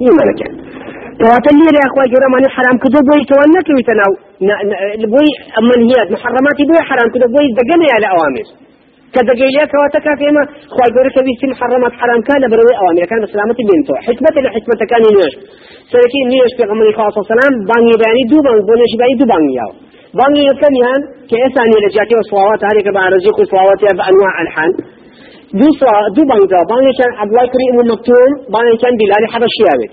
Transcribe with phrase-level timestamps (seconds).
[0.00, 0.48] ملكا
[1.20, 2.76] كواتە لێرە یاخوای گەورەمانی حرام.
[2.82, 4.12] کردو بۆی کەوە نەکەویتە ناو
[5.14, 5.30] بۆی
[5.68, 8.48] منهیات محرماتی بۆی حرام کردو بۆی دەگەنەیە لە ئەوامێش
[9.14, 10.42] کە دەگەی لێ کەواتە کاک ئێمە
[10.74, 15.10] خوای گەورە کە ویستی محرمات حرامکان لە بەرەوەی ئەوامەکان بە سلامەتی بێنەوە حکمەتە لە حکمەتەکانی
[15.14, 15.34] نوێش
[15.90, 19.74] سەرەکی نوێش پێغەمبەری خوا سەلام بانگی بەیانی دوو بانگ بۆ نوێژی بەیانی دوو بانگی یاوە
[20.18, 24.02] بانگی یەکەمیان کە ئێستا نێ لە جیاتی و سڵاوات هەرێکە بە عرەزی خو سڵاواتە بە
[24.06, 24.70] ئەنواع ئەلحان
[25.60, 25.68] دو
[26.16, 29.92] دو بانگ دا بانگی كان عبد الله كريم مكتوم بانگی كان بلال حبشي آبت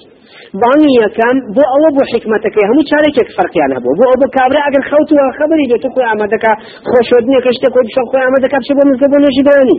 [0.62, 4.84] بانگی یکم بو أو بو حکمتك هم چارێکێک فرقیان هەبوو بۆ ئەو بۆ کابرا ئەگەر
[4.89, 6.52] خەوتوە خبری دێت کوی ئامادەکە
[6.89, 9.77] خۆشودنیە کەشتە کۆی بشە خۆی ئامادەکە بچ بۆ مزگە بۆ نێژی دانی.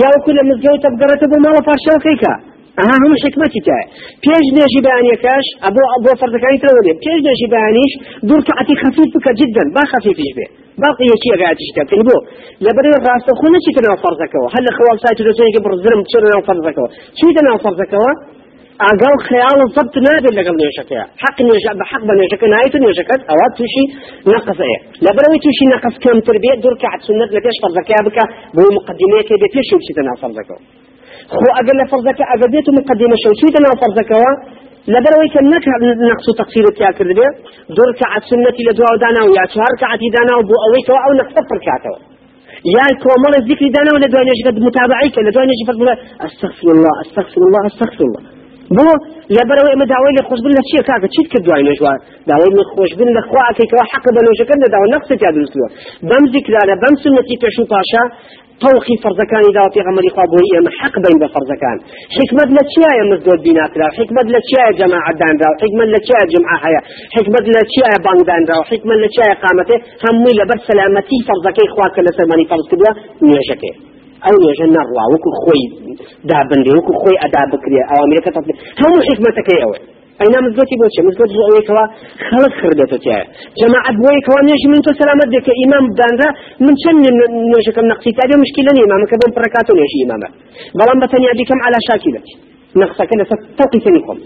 [0.00, 0.08] یا
[0.94, 2.34] بگەڕێتە بۆ ماڵە پاشەکەیکە
[2.78, 3.84] ئەها هەموو حکمەتی تایە
[4.24, 7.92] پێش نێژی بەیانەکەش ئەبۆ بۆ فەرزەکانی ترەوە دێ پێش نێژی بەیانیش
[8.28, 10.48] دوور کەعەتی خەفیف بکە جدا با خەفیفیش بێ.
[10.84, 12.16] باقي يشي قاعد تشتغل بو
[12.64, 16.86] لبري راس خونا شي تنا فرزكوا هل خواب سايت رسول برزرم تشرنا فرزكوا
[17.18, 18.10] شي تنا فرزكوا
[18.90, 23.84] أقل خيال ضبط نادر لقل نيشكا حق نيشك بحق بنيشكا نهاية نيشكا اوات توشي
[24.32, 28.18] نقص إيه لبروي توشي نقص كم تربية دور كعد سنة لكيش فرزكا بك
[28.56, 30.58] بو مقدمية كده تيشو شي تنا فرزكوا
[31.34, 34.30] خو أقل فرزكا أقل بيتو مقدمة شو شي تنا فرزكوا
[34.92, 35.64] لبروي كنك
[36.10, 37.30] نقص تقصير تياكر بيه
[37.76, 41.94] دور كعد سنة لدواء دانا ويا شهر كعد دانا وبو اويتو أو نقص فركاتو
[42.76, 45.80] يا كومل الذكر دانا ولا دواني قد متابعيك لدواني فرق
[46.26, 48.36] استغفر الله استغفر الله استغفر الله
[48.76, 48.86] بۆ
[49.36, 51.92] لەبەرەوەی ئمە داوای لە خۆشبن لە چیە کاکە چیت کرد دوای نێژوە
[52.30, 55.68] داوای لە خۆشبن لە خواکەیەوە حق بە نوێژەکە لەداوە نەقسە تا دروستوە
[56.08, 57.66] بەم ذکرانە بەم سنەتی پێش و
[58.62, 61.78] طوخی فرزەکانی داوە پێغەمەری خوا بۆی ئێمە حق بین بە فرزەکان.
[62.18, 66.80] حکمت لە چیایە مزگەوت بیناکرا؟ حکمت لە چیایە جەماعەت دانرا حکمت لە چیایە جمعە هەیە؟
[67.16, 72.00] حکمت لە چیایە بانگ دانرا حکمت لە چیایە قامەتێ؟ هەمووی لەبەر سەلامەتی فرزەکەی خوا کە
[72.06, 72.92] لە سەرمانی فرز کردووە
[73.26, 73.74] نوێژەکەی
[74.24, 75.64] ئەو نوێژە نەڕوا وەکو خۆی
[76.30, 78.30] دابندێ وەکو خۆی ئەدا بکرێ ئەوامەکە
[80.20, 81.12] ئەینا مزگەوتی بۆچێ بۆ
[81.46, 81.84] ئەوەیەکەوە
[82.28, 83.22] خەڵک خردێتە تایە
[83.60, 86.28] جەماعەت بۆیەکەوە نوێژی من تۆ سەلامەت دێکە ئیمام دانرا
[86.64, 86.98] من چەند
[87.50, 90.28] نوێژەکەم نەقسی تابێ مشکلە نیە ئیمامەکە بۆم پڕکات و نوێژی ئیمامە
[90.78, 92.34] بەڵام بەتەنیا بیکەم على شاکلەتی
[92.80, 94.18] نقصەکە لەسەر تەوقی تەنی خۆم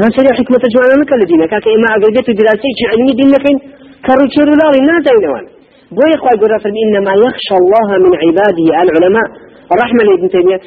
[0.00, 3.54] ها سريع حكمة جوانا نكال لدينا كاك إما أقربيت دراسي علمي دين لكن
[4.06, 5.44] كارو تشيرو لالي نازاينوان
[5.96, 9.28] بوي إخوة قرر إنما يخشى الله من عباده العلماء.
[9.82, 10.60] رحمة لابن تيمية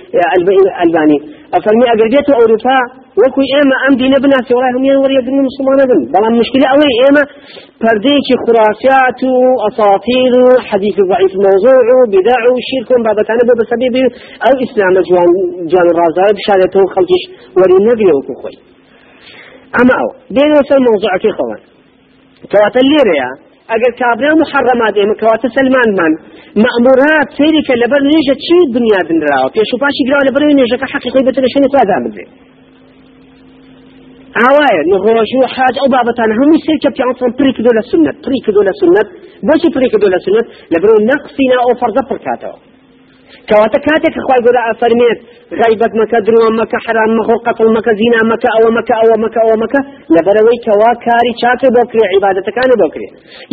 [0.85, 1.17] الباني.
[1.57, 2.77] أفرمي أقرجيت أوروبا
[3.21, 5.99] وكو إيما أم دين بنا سوراي هم ينور يدن مسلمان بن.
[6.13, 7.23] بلا مشكلة أوي إيما
[7.81, 9.21] فرديك خرافات
[9.69, 10.33] أساطير
[10.69, 11.77] حديث ضعيف موضوع
[12.13, 13.95] بدع شرك بابتانا بسبب
[14.45, 15.29] أو إسلام جوان
[15.71, 17.23] جوان الرازاي بشارته خلقش
[17.57, 18.55] وري نبي وكو خوي
[19.79, 21.61] أما أو بين وصل موضوع في خوان
[22.51, 23.29] كواتا الليريا
[23.75, 26.11] اگر كابرا محرمات ايما كواتا سلمان من
[26.63, 31.97] مأمورات سيرك لبر نيجا تشي الدنيا دنراو في شوفاشي قراو لبر نيجا كحقيقي بتلشيني كوادا
[34.43, 38.11] عوايا نغوشو حاج أو بابتان هم يصير كبتي عنصر بريك دولا سنة.
[38.25, 39.03] بريك دولا سنة.
[39.47, 40.41] بوشي بريك دولا سنة.
[40.71, 42.53] لبرو نقصنا أو فرض فركاتو
[43.49, 45.19] كواتا كاتك أخوي قول فرميت.
[45.61, 47.11] غيبت مكة درو مكة حرام
[47.47, 49.81] قتل مكة زنا مكة أو مكة أو مكة أو مكة
[50.13, 53.07] لبروي كوا كاري شاك بوكري عبادة كان بوكري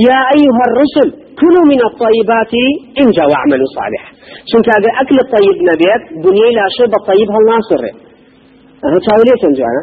[0.09, 1.09] يا ايها الرسل
[1.41, 2.53] كلوا من الطيبات
[3.01, 4.03] ان جاء واعملوا صالح
[4.51, 7.81] شنك اگر اكل الطيب نبيت دنيا لا شيء بالطيب هالناصر
[8.87, 9.83] أنا تاوليت انجانا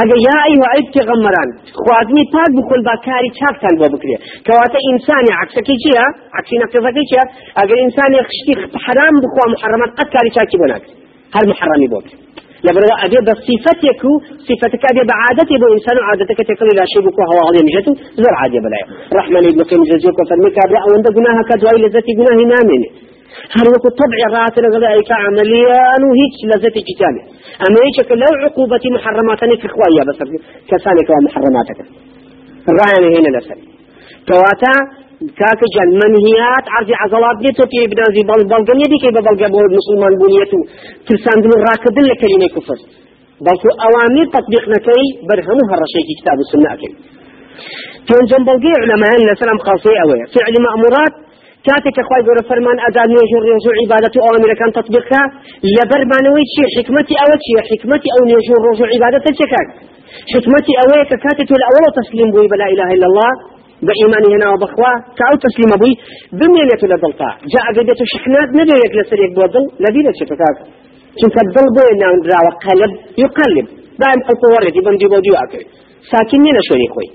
[0.00, 1.48] اگر يا ايها عيب تغمران
[1.78, 4.16] خواتني پاک بخل با كاري چاكتان بو بكري
[4.46, 6.04] كواتا انساني عكسكي چيا
[6.36, 7.24] عكسي نقصكي چيا
[7.62, 8.52] اگر انساني خشتي
[8.84, 10.82] حرام بخوا محرمات قد كاري چاكي بناك
[11.34, 12.08] هر محرمي بوك
[12.64, 14.02] لبرا أبي بصفتك
[14.48, 17.92] صفتك أبي بعادتي بو إنسان عادتك تكل لا شيء بكو هوا غادي مجتو
[18.22, 18.82] زر عادي بلاي
[19.18, 22.88] رحمن ابن قيم جزيك وفرمك أبي أو عند جناها كدواي لذتي جناه نامني
[23.56, 27.22] هل وكو طبع رات لغذائك عمليا وهيك لذتي كتابي
[27.64, 30.18] أما هيك لو عقوبة محرمات في إخوائي بس
[30.70, 31.78] كسانك ومحرماتك.
[32.70, 33.60] الرأي هنا لسل
[34.28, 34.74] كواتا
[35.38, 40.12] كاك جن منهيات عرض عضلات بيتو كي بنازي بل بلغن يدي كي ببلغ بول مسلمان
[40.20, 40.60] بنيتو
[41.06, 42.78] ترسان دل راكدن لكلمة كفر.
[43.46, 46.90] بلكو أوامر تطبيق نكي برهمها الرشيك كتاب السنة أكي
[48.08, 51.14] تنجم بلغي علماء لسلام خاصي أوي فعل مأمورات
[51.66, 55.24] كاتك أخوي قول فرمان ادان يجور يجور عبادة أوامر كان تطبيقها
[55.76, 59.68] لبر ما نويت شيء حكمتي أو شيء حكمتي أو يجور رجوع عبادة شكاك
[60.32, 63.32] حكمتي اويك كاتت الأول تسليم بوي بلا إله إلا الله.
[63.86, 64.92] بإيماني هنا وبخوا.
[65.18, 65.92] كأو تسليم أبوي
[66.38, 69.64] بمينة لدلتا جاء قديت شحنات نبيك لسريك بودل.
[69.84, 70.56] لبيلة شتكاك
[71.20, 72.16] چونك الدل بوي نام
[72.66, 72.92] قلب
[73.24, 73.66] يقلب.
[74.00, 74.20] دائم
[74.52, 75.62] ورد يبن دي بوديو أكي
[76.10, 77.08] ساكن نينا شوني خوي.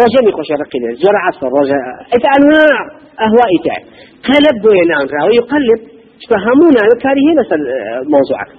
[0.00, 1.80] رجع ميخوش رقينا زور عصر رجع
[2.14, 2.78] إتا أنواع
[3.26, 3.82] أهوائي تاعي
[4.28, 5.80] قلب بوي نام دراوة يقلب.
[6.30, 7.42] فهمونا كاري هنا
[8.14, 8.50] موضوعك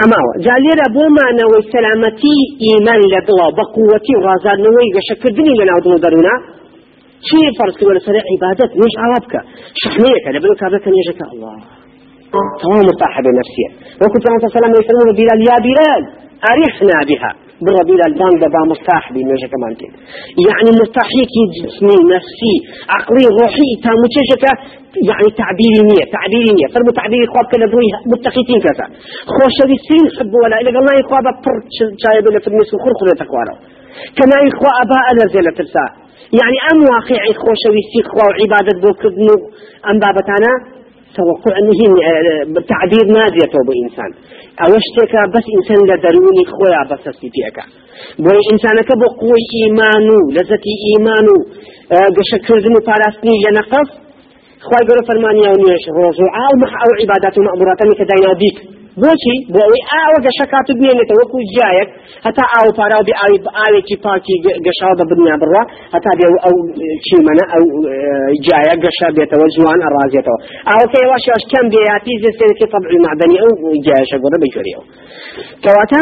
[0.00, 5.80] ئەماوە جا لێرە بۆمانەوەی سەلامەتی ئیمان لە دڵە بە قووەتی و ڕازاردنەوەی گەشەکردنی لە ناو
[5.84, 6.34] دڵ دەرونا
[7.26, 9.40] چی فەرز کردوە لەسەر عیبادەت نوێژ ئاوا بکە
[9.80, 11.56] شحنەیەکە لە بلو کابرەکە نێژەکە الله.
[12.62, 13.68] تمام مرتاحة بنفسها
[14.00, 16.02] وكنت عليه وسلم يسلمون بلال يا بلال
[16.52, 17.30] أرحنا بها.
[17.62, 19.96] برا بلال بان دبا مرتاح بنوجه كمان كده
[20.46, 22.54] يعني مرتاحيك جسمي نفسي
[22.94, 24.44] عقلي روحي تاموتشك
[25.08, 26.68] يعني تعبيري نية تعبيري نية.
[26.74, 28.86] فرمو تعبيري خواب كلا بروي متقيتين كذا.
[29.34, 31.56] خوش السين حب ولا إلا الله يخواب بر
[32.02, 33.54] شاي بلا الناس وخر خر تقواله
[34.18, 35.86] كما يخوا أبا ألرزي ترسا.
[36.40, 39.36] يعني أم واقعي خوش السين خوا عبادة بوكدنو
[39.90, 40.52] أم بابتانا
[41.18, 41.92] توقع نهين
[42.72, 44.10] تعبير نازيته بإنسان
[44.64, 47.58] أوشتك بس إنسان لدروني خويا بس سيتيك
[48.24, 51.36] بوي إنسانك بقوي إيمانو لذتي إيمانو.
[52.16, 53.90] قشكرزن وباراستني لنقص.
[54.66, 56.48] خواهي قولوا فرمانيا ونيش رجوعا
[56.82, 58.58] أو عبادات مأمورات كدينا بيك
[59.02, 61.88] بۆچی؟ بۆ ئەوەی ئاوە گەشەکات بێنێتە وەکو جایەک
[62.26, 64.36] هەتا ئاو پارا بێ ئاوی ئاوێکی پاکی
[64.66, 65.62] گەشاو بە بنیا بڕوا
[65.94, 66.56] هەتا بێ ئەو
[67.06, 67.64] چیمەنە ئەو
[68.46, 70.38] جایە گەشە بێتەوە جوان ئەڕازێتەوە.
[70.68, 73.50] ئاوکە ێواش یاش کەم بێیاتی زێستێکی طبعی معدنی ئەو
[73.86, 74.84] جایشە گۆرە بەجوێریەوە
[75.64, 76.00] کەواتە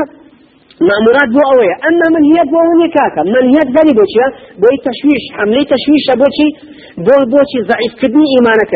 [0.89, 4.25] مأمورات بو أوية أما من هي بو وني كاكا من هي ذلك بوشي
[4.63, 6.49] بوي تشويش حملي تشويش بوشي
[7.07, 8.73] بو بوشي ضعيف كدني إيمانك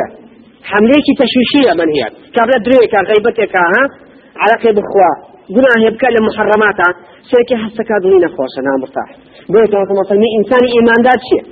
[0.71, 2.05] حمليك تشويشية من هي
[2.35, 4.06] كابلا دريك غيبتك ها؟
[4.43, 5.11] على بخوا
[5.57, 6.89] گناه بکە لە محرماتە
[7.31, 9.09] سێکی هەستەکە دڵی نەخۆشە نامرتاح
[9.53, 11.43] بۆیە کە مەسلمی ئینسانی ئیماندار چییە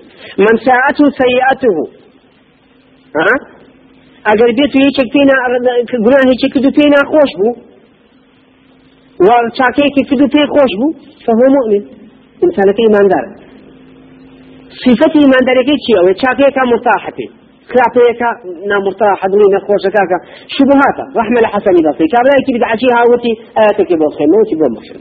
[0.44, 1.70] من ساعته سيئته.
[3.16, 3.34] ها
[4.28, 5.36] ئەگەر بێت و یەکێک پێنا
[6.04, 7.52] گوناهێکی کرد و پێی ناخۆش بوو
[9.26, 9.28] و
[9.58, 10.94] چاکەیەکی کرد و پێی خۆش بوو
[11.24, 11.82] فهو مؤمن
[12.42, 13.30] ئینسانەکە ئیماندارە
[14.82, 16.62] صفەتی ئیماندارەکەی چیە ئەوەی چاکەیەکە
[17.70, 18.22] مرتاحە پێی كرافيك
[18.70, 20.18] نامرتا حضرين نخوش كاكا
[20.56, 24.96] شبهات رحمة الحسن بصري كابلا يكي بدعشي هاوتي آياتك بوخير موتي بو مخير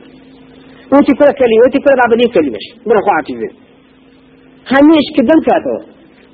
[0.94, 2.62] وتي كل كلمة وتي كل رابني كلمة.
[2.88, 3.50] برا خواتي ذي
[4.72, 5.76] هميش كدن كاتو.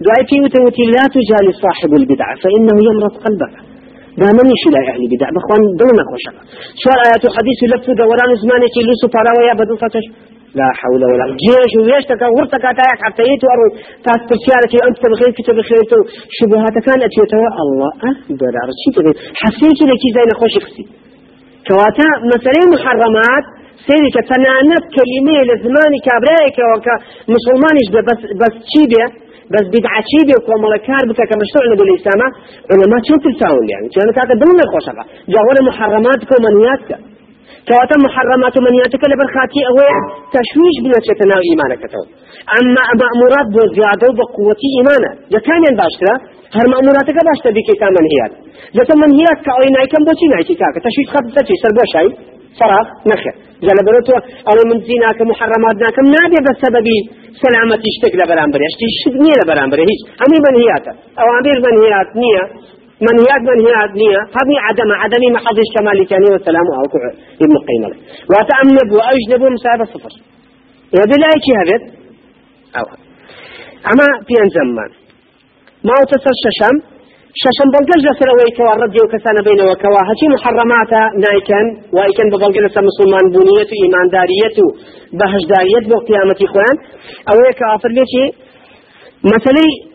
[0.05, 3.53] دعيتي وتوتي لا تجالي صاحب البدعة فإنه يمرض قلبك.
[4.19, 6.35] دامني شو لا يعني بدع بخوان دون خوشك.
[6.81, 10.05] شو آيات حديث لفو دوران زمانك لسو فراويا بدو فتش.
[10.57, 13.69] لا حول ولا جيش ويشتك ورتك تاك حتى يتو أروي
[14.05, 15.99] تاك ترسيانك أنت بخير كتب بخير تو.
[16.37, 17.91] شبهات كانت يتو الله
[18.63, 20.83] عرشي تغير حسيت لك زين خوش خسي
[21.67, 23.45] كواتا مسألة محرمات.
[23.87, 26.95] سيري كتنانت كلمة لزمان كابرايك وكا
[27.35, 29.05] مسلمانش بس بس تشيبه
[29.53, 32.21] بس بدعة شيبه وكما كار بك كمشروع نبي الإسلام.
[32.71, 35.03] علماء شو تلساون يعني؟ كانت هذا ضمن الخوشقة
[35.33, 36.99] جاونا محرمات كومنياتك
[37.67, 39.97] کەواتە محرمات و مەنیاتەکە لەبەر خاتی ئەوەیە
[40.33, 42.05] تەشویش بنەچێتە ناو ئیمانەکەتەوە.
[42.51, 45.11] ئەمما مەمورات بۆ زیادە و بە قوەتی ئیمانە.
[45.35, 46.15] یەکانیان باشترە؟
[46.57, 48.31] هەر مەموراتەکە باشتە بیکەیت تا منهیات
[48.77, 52.11] لەتە منهیات کە ئەوەی نایکەم بۆچی نایکی کاکە؟ تەشویش خەت بچی سەر بۆ شایی
[52.59, 53.33] فراغ نەخێ.
[53.65, 56.99] جە لە بەرەوە ئەوە من زیناکە محرمات ناکەم نابێ بە سەبەبی
[57.41, 60.01] سەلامەتی شتێک لە بەرامبەر شتی شت نییە لە بەرامبەر هیچ.
[60.21, 62.43] هەمووی بەنهیاتە ئەوان بێر بەنهیات نییە.
[63.07, 66.83] منهيات منهيات نية هذه عدم عدم محض الشمال كان والسلام أو
[67.43, 67.97] ابن القيم له.
[68.31, 70.13] وتأمنب وأجنب مسافة صفر.
[70.97, 71.77] يبي لا يجي هذا
[72.79, 72.85] أو.
[73.91, 74.91] أما في زمان.
[75.87, 76.75] ما تصل ششم؟
[77.41, 80.91] ششم بلقل جسر ويكوا الرد وكسان بين وكوا هشي محرمات
[81.23, 84.57] نايكن وإيكن ببلقل مسلمان بنية إيمان دارية
[85.19, 86.75] بهج دارية بقيامة إخوان
[87.29, 88.25] أو يكافر ليشي
[89.33, 89.88] مثلي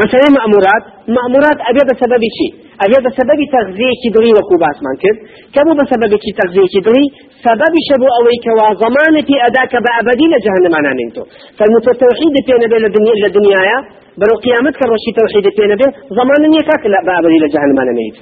[0.00, 0.84] مثلا مأمورات
[1.16, 2.52] مأمورات أبي بسبب شيء
[2.84, 5.16] أبي بسبب تغذية كدري وكوباس من كذ
[5.54, 7.04] كمو بسبب شيء تغذية كدري
[7.46, 11.22] سبب شبو أويك وضمان في أداك بأبدي لجهنم أنا ننتو
[11.58, 13.76] فالمتوحيد في نبي لدنيا لدنيا
[14.20, 15.86] بلو قيامتك الرشي توحيد في نبي
[16.18, 18.16] ضمان يكاك لا بأبدي لجهنم أنا نيت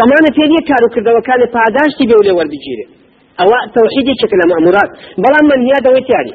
[0.00, 2.86] زمان في دي كارو كذا وكان فاداش تبي ولا ورد جيري
[3.40, 4.90] أو توحيد شكل مأمورات.
[5.22, 6.32] بلا من هي دويت يعني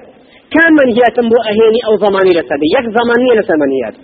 [0.55, 3.95] كان من هي تنبو أهيني أو ضماني لسبي يك ضماني لسمنيات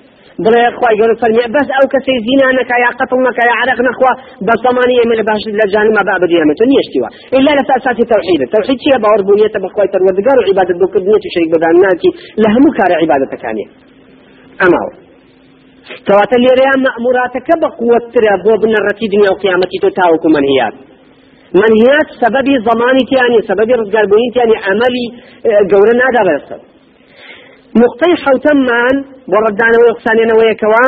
[0.44, 4.12] بڵێ خی گەور فەرمی بەس ئەو کەسی زینانەکە یا قەتڵنەکە یا عرق نەخوا
[4.48, 8.98] بە زمانی ئێمە لە باش لە جانما بابدیێمەتە نیشتیوە إلا لە ئاساسی توحید توحید چیە؟
[9.27, 12.10] بوونیەتە بەخوای پەروەردگار و عیبادت بۆکردنیەتی شەریک بەدانناتی
[12.41, 13.65] لە هەموو کارە عیبادەتەکانی
[14.62, 14.94] ئەماوە
[16.08, 20.75] کەواتە لێرەیان مەأموراتەکە بە قووەترە بۆ بنەڕەتی دنیا و قیامەتی تۆ تاوەکو منهیات.
[21.62, 25.06] منهیات سببی زمانی تیانی سببی ڕزگاربوونی تیانی عملی
[25.72, 26.58] گەورە نادا بەستە
[27.84, 28.96] نقطەی حوتەممان
[29.32, 30.84] بۆ ڕدانەوەی قسانێنەوەی یەکەوە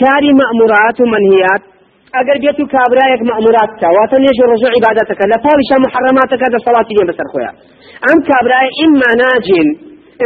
[0.00, 1.62] کاری مەأمورات و منهیات
[2.16, 7.04] ئەگەر بێت و کابرایەک مەأمورات واتە نێژ ڕۆژە عیبادەتەکە لە پاڵیشە محرماتەکە دە سەڵاتی لێ
[7.08, 7.54] بەسەر خۆیان
[8.06, 9.68] ئەم کابرای ئیما ناجین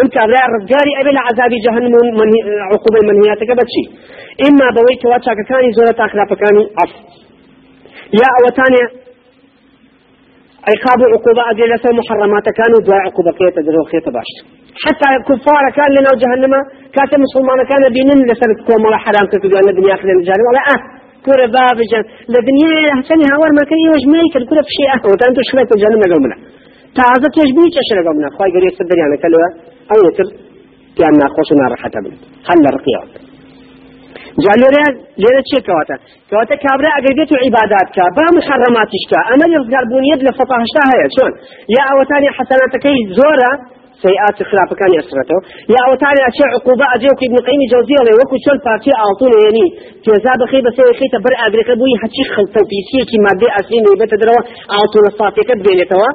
[0.00, 2.28] أم كابرا رزقاري أبي عذاب جهنم من
[2.70, 3.84] عقوبة منهياتك بتشي.
[4.46, 6.92] إما بويت واتشاك كاني زورة اخلاف كاني عف
[8.20, 8.82] يا أوتاني
[10.70, 14.30] عقاب عقوبة أجل لسه محرمات كانوا دعاء عقوبة كيتا درو خيطة باش
[14.84, 16.54] حتى كفار كان لنا جهنم
[16.96, 19.26] كاتم مسلمان كان بينن لسنة كوم ولا حرام
[19.60, 20.80] أن الدنيا خلال الجانب ولا أه
[21.26, 25.70] كورة باب جن لدنيا حسني هوار ما كان يوج ميك الكورة بشيء أه وتانتو شلت
[25.76, 26.36] الجانب لقومنا
[26.96, 29.48] تازة تجبيه تشرى قومنا خواهي قريب صدر يعني كلوا.
[29.92, 30.26] أو يتر.
[30.96, 32.12] تيامنا خوشنا راحة بل
[32.48, 33.12] خلى رقيات
[34.44, 34.88] جالوريا
[35.22, 35.96] لێرە چێ کەواتە
[36.30, 41.08] کەواتە کابرا ئەگەر بێت و عیبادات کە با محرماتیشکە ئەمە ڕزگار بوونیت لە فەتاهشتا هەیە
[41.16, 41.32] چۆن
[41.74, 43.52] یا ئەوەتانی حەسەناتەکەی زۆرە
[44.04, 45.36] سيئات خلاف كان يسرته.
[45.74, 49.64] يا أو تعالى أشياء عقوبة أجيوك ابن قيم جوزية ولا وكو شل بارتي أعطونا يعني.
[50.04, 54.40] تيزاب خيبة سوي خيطة بر أبريكا بوي حتى خلطة وفيسية كي مادة أسلين ويبت دروا
[54.76, 56.10] أعطونا الصافية كبينتوا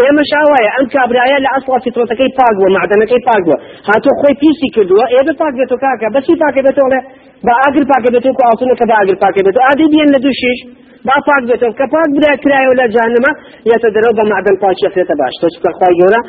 [0.00, 3.58] ئێمە شاوایە ئەم کابراایە لە ئەسڵ فیترۆتەکەی پاک بووە معدەنەکەی پاک بووە
[3.88, 6.98] هاتۆ خۆی پیسی کردووە ئێدە پاک بێتەوە کاکە بەچی پاکە بێتەوە
[7.46, 10.58] با ئاگر پاکە بێتەوە و ئاڵتونەکە با ئاگر پاکە بێتەوە ئادی بێن لە دوو شیش
[11.06, 13.32] با پاک بێتەوە کە پاک برا کرایەوە لە جانمە
[13.72, 16.20] یەتە دەرەوە بە معدەن پاچی ئەخرێتە باش تۆ چکە خی گەورە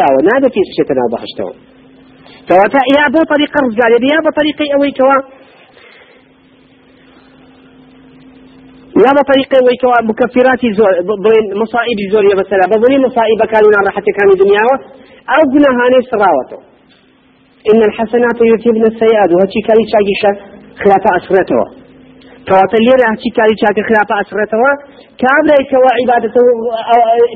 [0.00, 1.54] یاوە نابێت پیس بچێتە ناو بەهشتەوە
[2.48, 5.18] کەواتە یا بۆ طریقە ڕزگارێ یا بە طریقی ئەوەی کەوا
[9.02, 10.92] لا بطريقة ويكوا مكفرات زور
[11.26, 12.64] بين مصائب زور مثلا.
[12.72, 14.64] بظني مصائب كانوا راحة كانوا دنيا
[15.34, 16.58] أو جناهاني سراوته
[17.70, 20.32] إن الحسنات يذهبن السيئات وهاتي كاري شاكيشا
[20.82, 21.83] خلاف أسرته
[22.48, 24.62] كواتا ليرة هاتي كاري شاكي خلاف أسرته
[25.20, 26.44] كابلا يكوا عبادته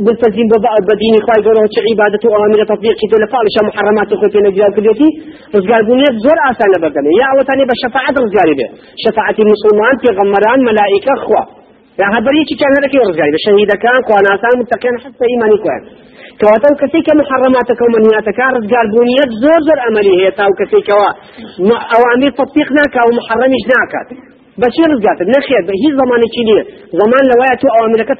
[0.05, 0.47] بالتزيين
[0.91, 5.09] بدين إخوائي قولوا هاتي عبادته أوامر تطبيق كتو لفعلش محرمات أخوتي نجال كديتي
[5.57, 8.69] رزقال بنيت زور آسان لبردني يا أوتاني بشفاعة رزقالي به
[9.05, 11.43] شفاعة المسلمان في غمران ملائكة أخوة
[12.01, 15.83] يا هبري كان هذا كي رزقالي بشهيدة كان قواناسان متقين حتى إيماني كوان
[16.41, 21.11] كواتو كسي كمحرماتك ومنهياتك رزقال بنيت زور زور أملي هي تاو كسي كوا
[21.97, 23.09] أوامر تطبيقناك أو
[24.59, 26.65] محرمش ناكات بشي رزقات نخير هي زمان كيلية
[27.01, 27.69] زمان لوايا تو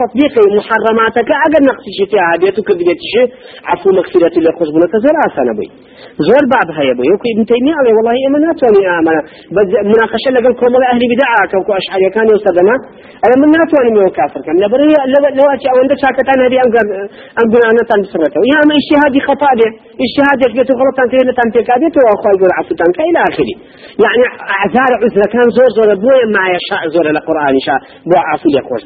[0.03, 3.23] تطبيقي محرماتك أقل نقصي شي فيها بيتو كبديت شي
[3.71, 3.89] عفو
[4.59, 5.67] خوش بنا تزور آسانا بي
[6.27, 9.21] زور بعض هيا بي يوكي ابن تيمية عليه والله إما ناتواني آمنا
[9.57, 12.75] بس مناقشة لقل كومل أهل بدعاك وكو أشعري كان يوصدنا
[13.25, 14.89] أنا من ناتواني ميو كافر كان لبري
[15.39, 16.87] لو أتي أو عند شاكتان هذه أنقر
[17.43, 19.69] أنقر أنا تنبسرته يا أما اجتهادي خطأ ده.
[20.05, 23.55] اجتهادي بيتو غلط تنتهي لتنتهي كاديتو وأخوة يقول عفو تنكا إلى آخره.
[24.05, 24.25] يعني
[24.57, 27.81] أعذار عذر كان زور زور بوي ما يشاء زور القرآن شاء
[28.11, 28.85] بو عفو يخوش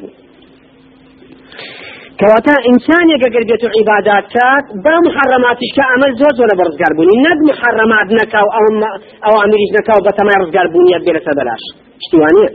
[2.19, 8.07] كواتا إنسان يقدر بيتو عبادات كات با محرماتش كأمل زور زور برزقار بوني ند محرمات
[8.19, 8.65] نكاو أو
[9.27, 11.63] أو أمريج نكاو بتما رزقار بوني يبير سبلاش.
[12.01, 12.49] اشتوانية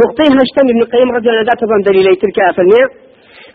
[0.00, 2.86] نقطة هشتم ابن القيم رضي الله عنه تفهم دليلي تلك أفلمية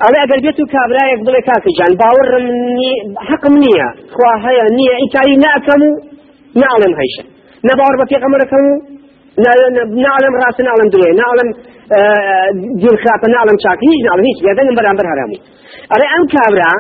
[0.03, 2.91] أولا أقل بيتو كابرا يقبل كاكي جان باور مني
[3.29, 5.91] حق منية خوا هيا نية إنكاري نأكمو
[6.61, 7.23] نعلم هيشا
[7.67, 8.63] نباور بفي قمركم
[10.05, 11.47] نعلم رأس نعلم دنيا نعلم
[12.81, 15.37] دين خلافة نعلم شاكي هيج نعلم هيج هذا نمبر أمبر هرامي
[15.93, 16.73] أري أم كابرا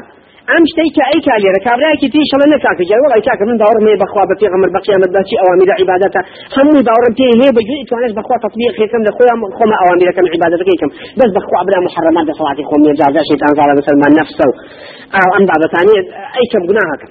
[0.55, 4.23] أم شتي كأي كاليرة كابرا كتير شلون نكاك جاي والله كاك من دور ما بخوا
[4.29, 6.21] بفي غمر بقية مدباشي أوامر عبادته
[6.57, 10.89] هم دور تي هي بجي توانش بخوا تطبيق كم لخويا خما أوامر كم عبادتك كم
[11.19, 14.49] بس بخوا بلا محرمات بصلاة خوم يجازا شيطان قال مثل ما نفسه
[15.19, 16.01] أو أم بعض ثانية
[16.37, 17.01] أي كم جناهك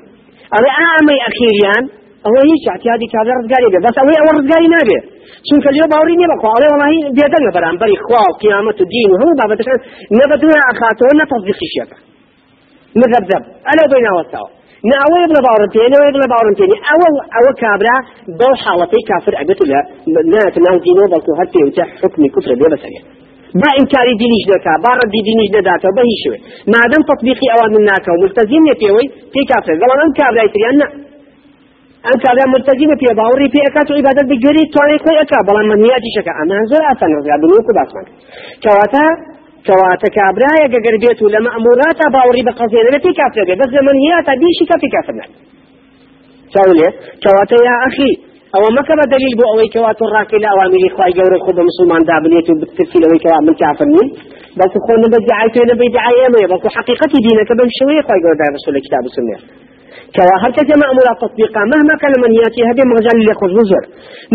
[0.56, 1.84] أري أمي أخيريان
[2.32, 4.98] هو هیچ اعتیادی کابرا ڕزگاری بێ بەس ئەوەی ئەوە ڕزگاری نابێ
[5.46, 9.08] چونکە لێ باوری نییە بەخوا ئەڵێ وڵی بێدەن لە بەرامبەری خوا و قیامەت و دین
[9.12, 9.78] و هەموو بابەتەکان
[10.18, 11.96] نەبەدوێ ئاخاتەوە نەتەزدیقیشەکە
[13.00, 14.48] مذبذب ئەلە بۆی ناوەستەوە
[14.90, 17.96] ناوەیە بڵە باوەڕم پێ نەوەی بڵە باوەڕم پێنی ئەوە ئەوە کابرا
[18.38, 19.80] بەو حاڵەتەی کافر ئەبێت لە
[20.32, 23.00] ناتە ناو دینەوە بەڵکو هەر پێوتە حکمی کوفر بێ بەسەرێ
[23.60, 26.38] با إنكاري دينيش دكا با ردي دينيش داتا بهي شوي.
[26.72, 29.74] ما دام تطبيقي أوامر ناكا وملتزم يتيوي في كافر.
[29.80, 30.78] قال أنا كافر يتريان
[32.04, 36.10] ئەم کابرا مرتەجیمە پێ باوەڕی پێ ئەکات و عیبادەت بگەری توانێت خۆی ئەکا بەڵام منیاتی
[36.16, 38.06] شەکە ئەمان زۆر ئاسان ڕزگار بنووکو باسمان
[38.64, 39.04] کەواتە
[39.66, 43.82] کەواتە کابراایە گەگەر بێت و لە مەموراتە باوەڕی بە قەزێنە پێی کافر بێت بەس لە
[43.86, 45.32] منهیاتە بیشی کەفی کافر نات
[46.52, 46.88] چاولێ
[47.22, 48.12] کەواتە یا ئەخی
[48.54, 52.02] ئەوە مەکە بە دلیل بۆ ئەوەی کەواتە ڕاکەی لە ئەوامیری خی گەورە خۆ بە مسلمان
[52.10, 54.08] دابنێت و بترسی لەوەی کەوا من کافر نین
[54.58, 58.36] بەڵکو خۆ نەبە دعای تێ نەبەی دعای ئێمەیە بەڵکو حقیقەتی دینەکە بەم شێوەیە خی گەورە
[58.40, 59.36] دای رسول کتاب و سنە
[60.16, 63.82] كوا هر كجا مأمورة تطبيقا مهما كان من ياتي هذه مجال اللي خذ وزر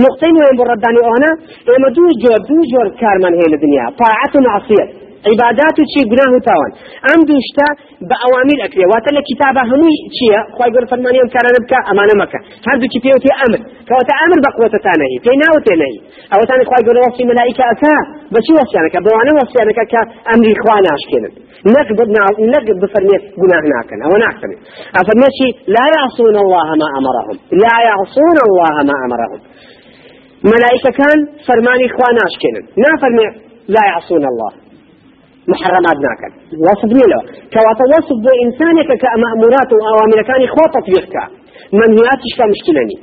[0.06, 1.30] نقطين وين برداني أنا
[1.76, 4.86] إما دو جور دو جور كار من هي الدنيا طاعة ومعصية
[5.30, 6.72] عیبادات و چی گناه و تاوان.
[7.08, 7.68] ئەم دوو شتا
[8.10, 8.86] بە ئەوامیر ئەکرێ.
[8.94, 12.40] واتە لە کتابە هەمووی چییە؟ خی گەر فەرمانی ئەم کارانە بکە ئەمانە مەکە.
[12.68, 15.96] هەردووکی پێوتی ئەمر کەواتە ئەمر بە قوتەتانەی پێی ناوتێنەی
[16.32, 17.96] ئەوەتانی خی گەر وەسی مەلایکە ئەکا.
[18.34, 21.34] بەچی وەسیانەکە بەوانە وەسیانەکە کە ئەمری خوا ناشکێنن.
[22.54, 24.00] نەک بفەرمێت گناه ناکەن.
[24.06, 24.52] ئەوە ناکەن.
[24.98, 27.38] ئەفەرمێکی لا يعصون الله ما أمرهم.
[27.64, 29.42] لا يعصون الله ما أمرهم.
[30.44, 33.28] ملائكة كان فرماني خوا ناشكێنن نافەرمێ
[33.76, 34.52] لا يعصون الله.
[35.52, 36.32] محرمات ناکەن.
[36.66, 41.24] وەصف نیلەوە کەواتە وەصف بۆ ئینسانێکە کە ئەمەمورات و ئەوامرەکانی خۆ تەطبیقکە
[41.78, 42.98] منهیاتیشکە مشکلنی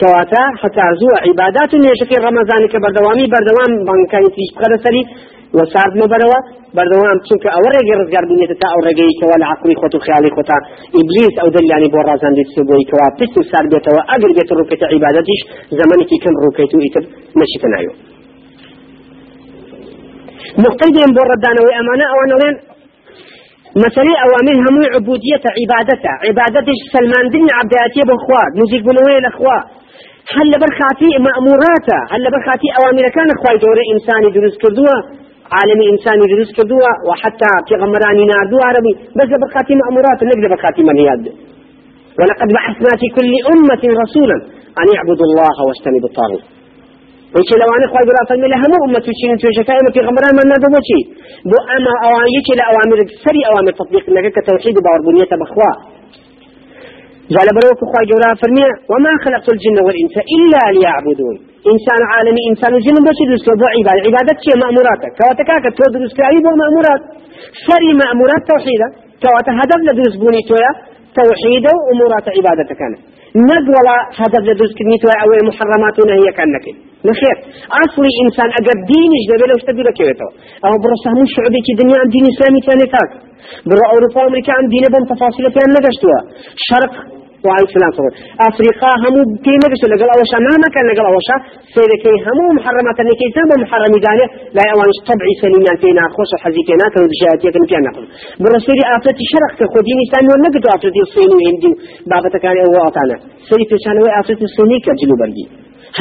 [0.00, 5.02] کەواتە حتازوە عیبادات و نێژەکەی ڕەمەزانی کە بەردەوامی بەردەوام بانکانی تریش بخەرە سەری
[5.58, 6.38] وەساردمە بەرەوە
[6.76, 10.56] بەردەوام چونکە ئەوە ڕێگە ڕزگاربوونێتە تا ئەو ڕێگەی کەەوە لە عقلی خۆت و خیالی خۆتا
[10.96, 15.40] ئیبلیس ئەو دەلیانی بۆ ڕازاندی سبوویکەوە پشت و سار بێتەوە ئەگەر بێت ڕووکەتە عیباەتیش
[15.78, 17.04] زمانێکی کەم ڕووکەیت و ئیتر
[17.40, 18.15] نەشیکە نایوە
[20.64, 22.56] مقتدين بوردان وأمانة أو أنولين
[23.84, 29.58] مسألة أوامر هم عبودية عبادته عبادته سلمان دين عبداتي بخوا نزيق بنوي الأخوة
[30.36, 35.00] هل برخاتي مأموراته هل برخاتي أوامر كان أخوة دور إنساني دروس كردوها
[35.56, 38.92] عالمي إنساني دروس كردوها وحتى في غمراني ناردو عربي.
[39.18, 41.24] بس برخاتي مأمورات نقدر برخاتي منهيات
[42.18, 44.36] ولقد بعثنا في كل أمة رسولا
[44.80, 46.44] أن يعبدوا الله واجتنبوا الطاغوت.
[47.36, 51.00] وش لو أنا خواهي برا فرمي لهم أمة تشين توشكاء في غمران من نادو بوشي
[51.50, 55.72] بو أما أوامر لا أوامر سري أوامر تطبيق لك كتوحيد باور بنية بخوا
[57.32, 61.36] جعل بروك خواهي جورا فرمي وما خلقت الجن والإنس إلا ليعبدون.
[61.72, 66.52] إنسان عالمي إنسان الجن بس يدرس بو عبادة عبادة شيء مأموراتك كواتكاك تدرس كأي بو
[66.62, 67.02] مأمورات.
[67.66, 68.88] سري مأمورات توحيدة
[69.22, 70.72] كواتا هدف لدرس بوني تويا
[71.18, 73.00] توحيد وأمورات عبادة كانت
[73.50, 76.66] نقوى ولا هدف لدرس كنيت أو محرمات هي كانك
[77.10, 77.36] نخير.
[77.82, 80.28] أصلي إنسان أجر دينش دبي لو اشتبه لك يوتو
[80.66, 83.10] أو برسهم الشعوبي كي دنيا عن دين إسلامي ثاني تاك.
[83.68, 86.18] برا أوروبا وأمريكا عن دين بهم تفاصيل فيها نقشتوا.
[86.68, 86.94] شرق
[87.46, 88.12] وعليه السلام صبر
[88.48, 89.88] أفريقيا همو كي نقشتوا.
[89.90, 91.36] لقل أوشا ما كان لقل أوشا.
[91.74, 97.08] سيدكي همو محرمات أنكي سبب محرم دانه لا يوانش طبعي سليمان فينا خوش حزيكينا كانوا
[97.12, 98.04] بجهاتية كانوا فيها نقل
[98.42, 101.70] برسولي أفريقيا شرق كخو دين إسلامي ونقدوا أفريقيا الصيني وهندي.
[102.10, 103.16] بابا كان هو أطانا
[103.48, 105.16] سيدي كان هو أفريقيا الصيني كجلو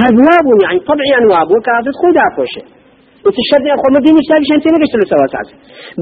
[0.01, 2.63] هذا واب يعني طبعي أنواب وكافة خدا كوشه
[3.25, 5.49] وتشرد أخو مدينة سالي شنتين ليش سوا ساعات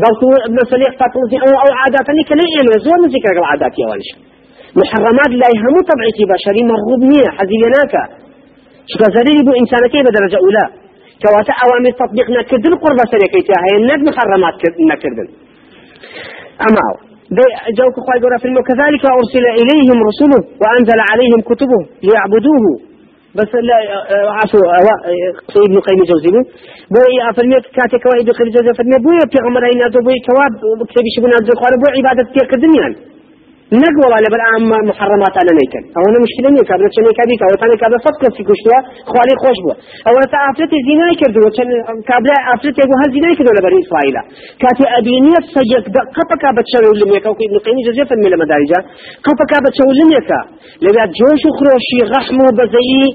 [0.01, 0.27] بلكو
[0.59, 4.09] مسألة فاطمة أو أو عادات اللي كلا يعمل زور من ذكر العادات يا والش
[4.81, 7.93] محرمات لا يهمو طبعي بشري مرغوب نية حزيناك
[8.91, 10.65] شو زريري بو إنسانك بدرجة أولى؟
[11.21, 14.55] كواتا أوامر تطبيقنا كدل قربة سريكيتها هي الناد محرمات
[14.91, 15.27] نكردن
[16.67, 16.85] أما
[17.77, 22.92] جوك خواهي قرأ في كذلك أرسل إليهم رسله وأنزل عليهم كتبه ليعبدوه.
[23.37, 23.77] بس لا
[24.37, 24.61] عفوا
[25.67, 26.31] ابن قيم جوزي
[26.93, 29.17] بوي افرميت كاتك وايد قيم جوزي افرميت بوي
[29.47, 30.53] عمر اين بوي كواب
[30.89, 32.87] كتبي شبنا الزخوان بوي عبادة في الدنيا
[33.81, 37.75] نقوى ولا بالعام محرمات على نيكن أو أنا مشكلة نيك هذا شنو كابيك أو ثاني
[37.83, 39.71] كذا صدق في كشوا خوالي خوش بو
[40.07, 41.41] أو أنا تعافرت زنا كردو.
[41.57, 41.69] كان
[42.09, 44.15] كابلا عفرت يقول هل زنا كردو لبني إسرائيل؟
[44.61, 45.83] كاتي ابينية سجد
[46.17, 48.79] قطك بتشرو لميك أو ابن قيم جوزي من المدارجة
[49.27, 50.29] قطك بتشرو لميك
[50.85, 53.05] لبيت جوش خروشي غحمو بزيي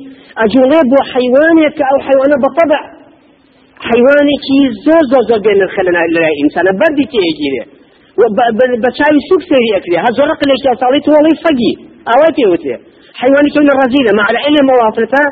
[0.45, 2.81] أجولي بو حيوانك أو حيوان بطبع.
[3.89, 4.47] حيوانك
[4.85, 5.41] زور زور زور
[8.19, 11.73] بين الخلنا الإنسان بردي تيجي بشاوي سوق سيري أكلي هزرق ليش أصالي تولي فقي
[12.15, 12.45] أواتي.
[12.53, 12.73] وتي
[13.21, 15.25] حيواني كون رزيلة مع العلم مواطنتا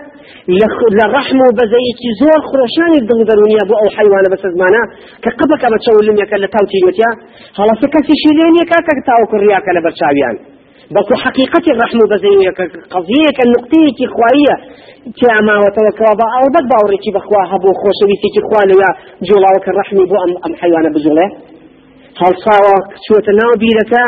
[0.99, 4.83] لرحم وبزيك زور خرشان الدم درونيا بو أو حيوان بس زمانا
[5.25, 7.11] كقبك بتشاول لم يكن لتاوتي وتيا
[7.59, 10.37] خلاص كسي شيلين يكاك تاو كرياك لبرشاويان
[10.95, 12.53] بەڵکو حقیقەتی ڕحم و بەزەیە
[12.95, 14.55] قضیەکە نقطەیەکی خوایە
[15.19, 18.91] کیاما وتەوەکەوە بە ئەو بەد باوڕێکی بەخوا هەبوو خۆشەویستێکی خوا لەوە
[19.27, 21.27] جوڵاوەکە ڕحمی بۆ ئەم ئەم حیوانە بجوڵێ
[22.23, 24.05] هەڵساوە چوەتە ناو بیرەکە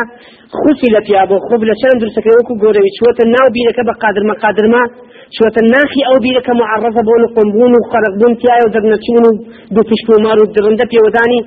[0.59, 4.35] خوسی لە پیا بۆ خوب لە چەند درسەکە وەکو گۆرەوی چوەتە ناو بیرەکە بە قادرمە
[4.43, 4.83] قادرما
[5.35, 9.31] چوەتە ناخی ئەو بیرەکە معرضە بۆ نقمبوون و خەرقبوون تایە و دەرنەچون و
[9.73, 11.41] دوو پشت و درندە پێوەدانی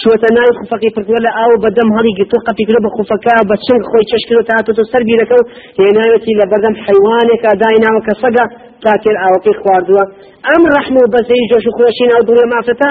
[0.00, 3.82] شوتە ناوی خوفەکەی پردووە لە ئاو بەدەم هەڵی گرتو قەپی کرد بە خوفەکە بە چنگ
[3.90, 5.44] خۆی چشکرد هاتۆ سەر بیرەکە و
[5.80, 8.44] هێناوێتی لە بەردەم حیوانێکە دایناوە کە سەگە
[8.84, 10.04] تاکر ئاوەکەی خواردووە
[10.48, 12.90] ئەم ڕەحم و بەزەی جۆش و خۆشی ناو دوڵێ مافرەتە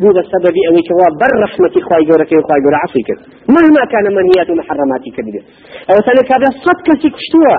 [0.00, 3.18] بو بسبب أوي كوا بر رحمة خواي جورك وخواي جور عفو كر
[3.54, 5.44] مهما كان منهيات ومحرمات كبيرة
[5.90, 7.56] أو ثاني كذا صد كسي كشتوا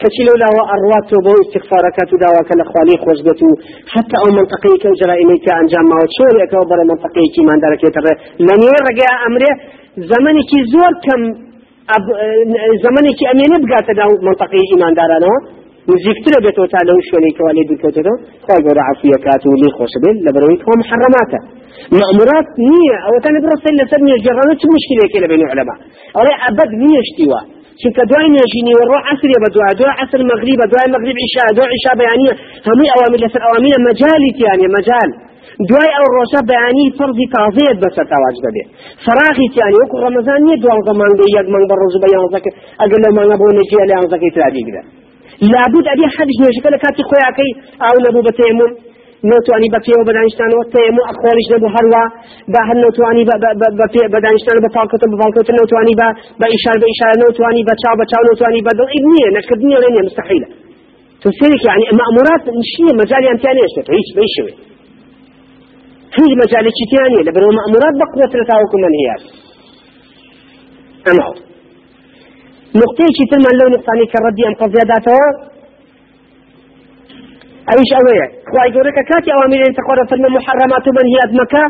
[0.00, 3.48] كشي لولا وأروات بو استغفارك دعواك لخوالي خوزبتو
[3.94, 8.04] حتى أو منطقيك وجرائمك أنجام ما وشوريك وبر منطقيك من دارك يتر
[8.48, 9.52] لن يرجع أمره.
[10.12, 11.20] زمنك زور كم
[11.96, 12.06] أب...
[12.84, 15.32] زمنك أمين بقى تداو منطقي إيمان دارنا
[15.92, 20.30] نزیکترە بێتەوە تا لەو شوێنێکەوە لێ دوکەوتەوە خۆی گەورە عفویەکات و لێ خۆش بێت لە
[20.34, 21.40] بەرەوەی کۆ محرماتە
[21.98, 25.74] مأمورات نییە ئەوە تەنە بڕستە لەسەر نێژێڕانە چ مشکلێکی لە بین علەما
[26.16, 27.40] ئەڵێ ئەبەد نییەشتیوە
[27.80, 31.92] چونکە دوای نێژینی وەڕۆ عسرێ بە دوای دوای عسر مغریب دوای مغریب عیشا دوای عیشا
[32.00, 32.32] بەیانیە
[32.68, 35.10] هەمووی ئەوامر لەسەر ئەوامینە مەجالی تیانێ مەجال
[35.68, 38.62] دوای ئەو ڕۆژە بەیانی فەرزی تازەیەت بەسەر تاواج دەبێ
[39.04, 43.12] فراغی تیانی وەکو ڕەمەزان نییە دوانزە مانگە یەک مانگ بە ڕۆژ بە یانزەکە ئەگەر لەو
[43.18, 44.82] مانگە بۆ نەجیە لە یانزەکەی ترابیگرە
[45.52, 48.72] لابد ئەبێ حەدش نوێژەکە لە کاتی خۆیاکەی ئاو نەبوو بە تێمون
[49.30, 52.04] نوتوانی بە پێوە بەدانیشتانەوە تێمو ئەخۆریش نەبوو هەروە
[52.52, 52.76] با هەر
[54.14, 56.08] بەدانیشتان بە پاڵکەتە بە پاڵکەوتە نوتوانی بە
[56.40, 59.28] بە ئیشار بە ئیشار نوتوانی بە چاو بە چاو نوتوانی بە دڵ نییە
[59.82, 60.48] لێ نیە مستحیلە
[61.24, 62.44] تفسيرك يعني مأمورات
[62.74, 64.52] شيء مجال يمتاني يشتت هيش بيشوي
[66.16, 69.08] هيج مجال شتياني لبنو مأمورات بقوة لتاوكم من هي.
[71.10, 71.26] أما
[73.18, 75.24] شتل من لو نقطاني كردي أم قضية داتوا
[77.74, 81.64] أيش أوية خواهي قولك كاتي أوامر أن تقول فلما محرمات من هي أدمكا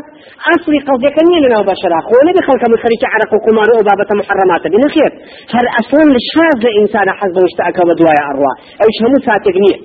[0.53, 1.97] أصلي قصدك أني لنا بشرا.
[2.07, 4.63] خونا بخلق من خريج عرق وقمار وبابة محرمات.
[4.73, 5.11] بن خير
[5.55, 8.53] هل أصلا لشاز إنسان حظه اشتأك ودوايا أروا.
[8.83, 9.77] أيش همو ساتق نية.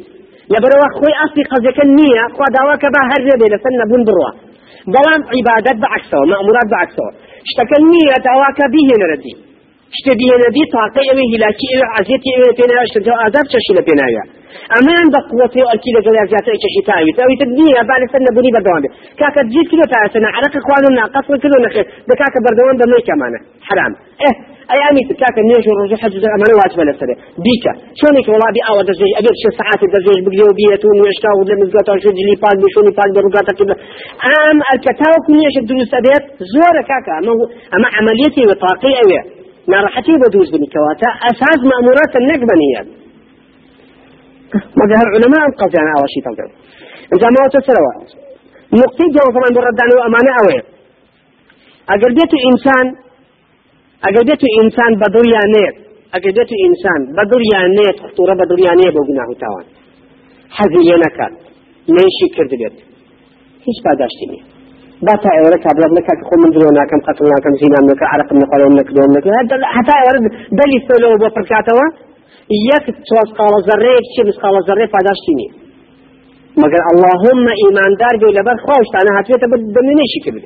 [0.52, 4.30] لبروا خوي أصلي قصدك النية خوا دواك با هر نبي لسن بون بروا.
[4.94, 6.18] بلان عبادات بعكسه
[9.96, 12.52] مأمورات بعكسه اشتكى النية دواك به نردي اشتبه نبي طاقة اوه هلاكي اوه عزيتي اوه
[12.59, 14.07] بينا اشتبه عذاب تشيل بينا
[14.78, 18.85] أمان بقوتي والكي لقل ازيات إيش شتاوي تاوي تدنيا بعد سنة بني بردوان
[19.18, 23.92] كاكا تجيد كيلو تاسنا عرق اخواننا قصر كيلو نخير بكاكا بردوان بمي كمانا حرام.
[24.26, 24.35] آه
[24.72, 29.12] اي امي تكاكا نيش ورجو حج امانة واجب لسنة بيكا شونك والله بي اوا دزوج
[29.20, 33.52] ابير شو ساعات دزوج بقليو بيتون ويشكا ودل مزقاتا وشو جلي باق بشوني باق برقاتا
[33.59, 33.74] كده
[34.33, 37.14] ام الكتاو كنيش الدروس ابيت زورة كاكا
[37.74, 42.83] اما عمليتي وطاقي اوه ناڕەحەتی بە دروست بنی کەواتە ئەساس مەموراتە نەک بەنیە
[44.79, 46.51] مەگە هەر علەما ئەم قەزیان ئاوەشی تەڵگەن
[47.12, 47.92] ئەجا ماوەتە سەرەوە
[48.81, 50.62] نقطەی جوازەمان بۆ ڕەدانەوە ئەمانە ئەوەیە
[51.90, 52.87] ئەگەر بێت ئینسان
[54.05, 55.77] ئەگەر بێت ئینسان بە دڵیانێت
[56.14, 59.66] ئەگەر بێت ئینسان بە دڵیانێت خطورە بە دڵیانەیە بۆ گوناه و تاوان.
[60.57, 61.35] حەزی لێ نەکات
[61.94, 62.77] لێشی کرد بێت
[63.66, 64.51] هیچ پاداشتی نییە
[65.06, 68.74] با تا ئێوە کابرا نکات خۆ من درۆ ناکەم قەتڵ ناکەم زینام نەکە عرقم نەخۆڵم
[68.78, 69.30] نەکردۆم نەکە
[69.76, 70.12] حتا ئێوە
[70.58, 71.86] دەلی سۆلەوە بۆ پڕکاتەوە؟
[72.70, 75.52] یەک تۆز قاڵە زەڕەیەک چی مسقاڵە زەڕێ پاداشتی نییە
[76.62, 80.44] مەگەر اللهم ئیماندار بێ لەبەر خۆشتانە هاتوێتە بمێنێشی کرد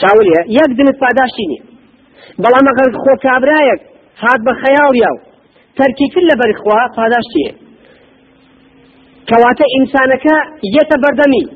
[0.00, 1.62] چاولیە یەک دنت پاداشتی نییە
[2.42, 3.80] بەڵام ئەگەر خۆ کابرایەک
[4.22, 5.16] هات بە خەیاڵ یاو
[5.78, 7.52] تەرکی کرد لەبەر خوا پاداشتیە
[9.28, 10.36] کەواتە ئینسانەکە
[10.76, 11.46] یەتە بەردەمی.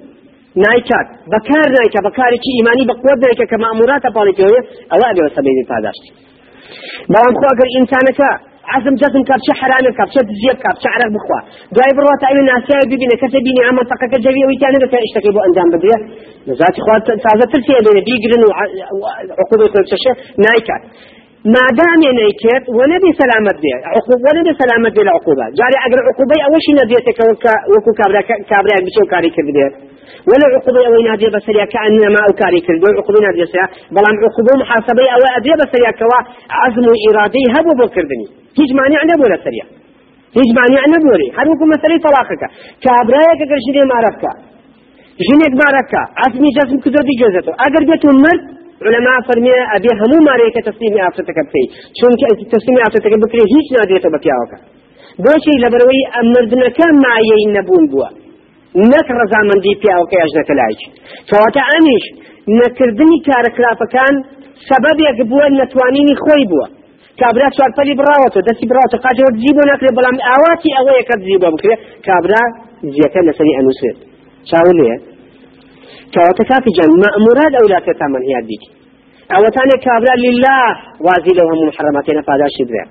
[0.65, 6.11] نایکات بەکار نایکە بەکارێکی ئیمانی بەقوت نایکە کە مەموراتە پاڵێکەوەیە ئەوە ئەبێ سەبەی پاداشتی.
[7.13, 8.31] بەڵام خۆ ئەگەر ئینسانەکە
[8.75, 11.41] عزم جزم كاب شي حرام كاب شي زيب كاب شي عرق بخوا
[11.75, 15.69] دواي بروات اي ناسيا بيبينا كسي بيني عم منطقه كجبي ويتان لك اشتكي بو انجام
[15.75, 15.99] بديه
[16.49, 18.43] نزات اخوات سازه ترسي بين بيجرن
[19.01, 20.15] وعقوبه كل شيء
[20.45, 20.83] نايكات
[21.55, 26.61] ما دام نيكت ونبي سلامت بيه عقوبة ونبي سلامت بيه العقوبة جاري أجر عقوبة أول
[26.67, 27.19] شيء نبيتك
[27.73, 29.71] وكو كابرا كابرا بشو كاري كبديه
[30.29, 33.67] ولا عقوبة أو نادية بسريا كأنما أو كاري كردو عقوبة نادية بسريا
[33.97, 36.21] بلام عقوبة محاسبة أو أدية بسريا كوا
[36.61, 38.27] عزم وإرادي هبو بكردني
[38.59, 39.67] هيج مانع نبو لسريا
[40.37, 42.43] هيج مانع نبو لي هروكو مثلي طلاقك
[42.85, 44.25] كابرايك كجري معرفك
[45.25, 47.55] ژنێک بارەکە ئاسمی جەزم کردۆ دیگەزێتەوە.
[47.63, 48.43] ئەگەر بێت و مرد
[48.93, 51.71] لەما فەرمیە ئەبێ هەموو مارەیەکە تەسلیمی ئافرەتەکە بکەیت.
[51.99, 54.59] چونکە تەسلیمی ئافرەتەکە بکرێ هیچ نادرێتە بە پیاوەکە.
[55.25, 58.09] بۆچی لەبەرەوەی ئەمردنەکە مایەی نەبوون بووە.
[58.93, 60.81] نەک ڕزامەندی پیاوەکە یاژنەکە لایک
[61.29, 62.05] کەواتە ئەمیش
[62.59, 64.15] نەکردنی کارە خراپەکان
[64.69, 66.67] سەبەبێک بووە نەتوانینی خۆی بووە.
[67.21, 71.49] کابرا چوارپەلی بڕاوەتە دەستی بڕاتە قاچەوە جی بۆ ناکرێت بەڵام ئاواتی ئەوەیە کە جی بۆ
[71.55, 72.43] بکرێت کابرا
[72.95, 73.97] جیەکە لەسەری ئەنووسێت.
[74.49, 74.95] چاو لێ.
[76.15, 78.76] کەواتە کاتی جان مەموراد ئەولاتە تامەن هیاد بیتی
[79.33, 80.59] ئەوەتانێک کابرا للا
[81.07, 82.83] وازی لەوە هەموو حرەماتێنە پاداشی بێ.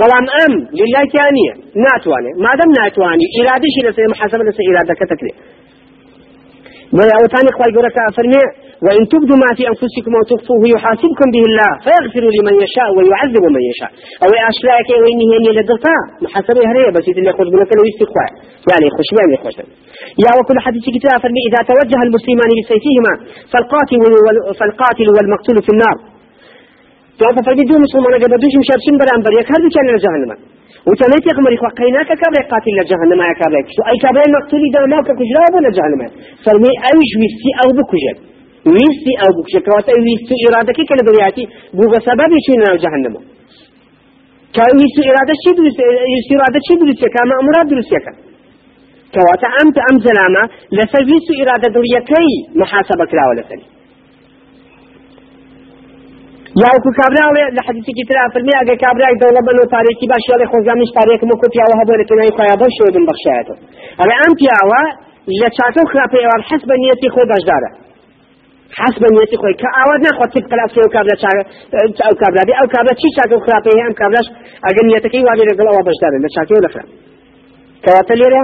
[0.00, 1.54] بەڵام ئەم للایان نییە؟
[1.84, 3.26] ناتوانێت مادەم ناتوانی.
[3.36, 5.36] ئیرادیشی لەسێ محەسەب لەسەر ئیرادەکە تەکرێت
[6.96, 8.44] بەڵێ ئەوەتانی خخوای گەورەکە ئەفەرمێ
[8.84, 13.62] وإن تبدوا ما في أنفسكم أو تخفوه يحاسبكم به الله فيغفر لمن يشاء ويعذب من
[13.70, 13.90] يشاء.
[14.24, 15.06] أو أشلاك هي
[15.38, 17.84] اللي لدغتا محاسبة هرية بس اللي يخرج منك لو
[18.70, 19.56] يعني خش بهم يخش
[20.24, 23.12] يا وكل حديث كتاب أفرمي إذا توجه المسلمان بسيفهما
[23.52, 24.00] فالقاتل
[24.58, 25.96] فالقاتل والمقتول في النار.
[27.18, 30.30] تو فرمي دو مسلمان قبل دوش مشارشين برامبر يكهر كان لجهنم
[30.88, 33.96] وتميت يغمر إخوة قيناك كابل قاتل لجهنم يا كابل أي
[34.36, 36.00] مقتول إذا ما كجرا ولا جهنم.
[36.44, 37.68] فرمي أيش ويستي أو
[38.64, 41.44] بكجر ويستي أو بكجر كواتا ويستي إرادك كلا برياتي
[41.76, 43.14] بو بسبب شنو جهنم
[44.56, 45.78] كويس إرادة شي درس
[46.36, 48.12] إرادة شي درس كما أمراد درس كا
[49.14, 50.42] كواتا أمت أم زلامة
[50.76, 52.28] لسويس إرادة دوريكي
[52.60, 53.66] محاسبة كلا ولا سني
[56.62, 60.46] یا وەکو کابراڵێ لە حەدیثێکی ترا فەرمی ئەگە کابرای دەوڵە بن و تارێکی باش یاڵێ
[60.52, 63.58] خۆزانش تارێکم و کوتیاوە هەبوو لە تنای خۆیان بەو شێوە بن بەخشایەتەوە
[64.00, 64.82] ئەڵێ ئەم پیاوە
[65.40, 65.48] لە
[67.20, 67.83] و بە
[68.78, 69.54] حس بە نیەتی خۆی.
[69.62, 71.16] کە ئاوا ناخوا تیب کلاسی ئەو کابرا
[72.06, 74.26] ئەو کابرابی ئەو کابرا چی چاکە و خراپەیە ئەم کابراش
[74.66, 76.84] ئەگەر نیەتەکەی واێ لەگەڵ ئەوە بەشدارن لە چاکەی و لەخرا
[77.84, 78.42] کەواتە لێرە؟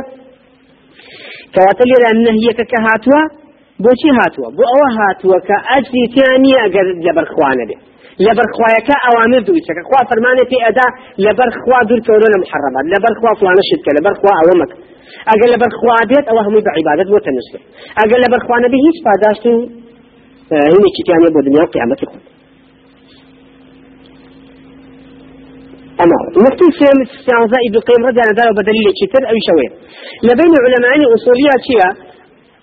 [1.55, 3.23] کەواتە لێرە نەهیەکە کە هاتووە؟
[3.85, 7.83] بۆچی هاتووە؟ بۆ ئەوە هاتووە کە ئەجری تیانی ئەگەر لەبەرخواانە بێت
[8.27, 9.83] لەبەرخواەکە ئەوامر دوویچەکە.
[9.89, 10.87] خوا فەرمانە پێ ئەدا
[11.25, 14.77] لەبەرخوا دوورکەورە لە محەڕەبات لەبەرخوا فلانە شتکە لەبەرخوا ئەوە مەکە.
[15.31, 17.53] ئەگەر لەبەرخوا بێت ئەوە هەمووی بە عیبادت بۆ تەنشت
[18.01, 19.55] ئەگەر لەبەرخوانە بێ هیچ پاداشت و
[20.53, 22.23] هني كتاني بو دنيا قيامة خود
[26.03, 29.71] أما نقطة سيم استعزاء ابن القيم رضي الله عنه بدليل كتير أو شوية.
[30.27, 31.91] لبين علماء أصولية شيئا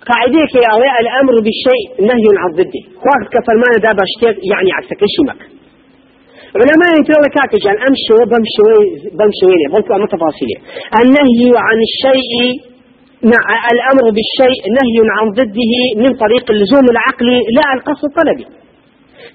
[0.10, 0.62] قاعدة كي
[1.04, 5.42] الأمر بالشيء نهي عن ضده خواك كفرمان دا باشتير يعني عكسك الشمك
[6.60, 8.68] علماء يقول لك كاكجان أمشي بمشي
[9.18, 10.58] بمشي بلكو أما تفاصيله
[11.02, 12.77] النهي عن الشيء
[13.74, 18.46] الأمر بالشيء نهي عن ضده من طريق اللزوم العقلي لا القصد الطلبي.